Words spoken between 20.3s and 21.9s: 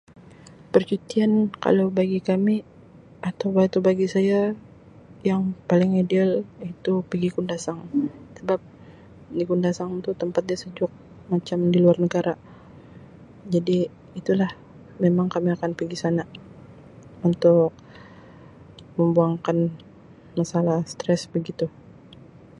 masalah stress begitu.